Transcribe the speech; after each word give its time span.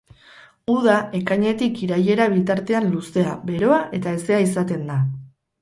Uda, 0.75 0.95
ekainetik 1.19 1.77
irailera 1.87 2.27
bitartean 2.33 2.89
luzea, 2.95 3.37
beroa 3.51 3.79
eta 3.99 4.15
hezea 4.17 4.41
izaten 4.51 4.87
da. 4.93 4.99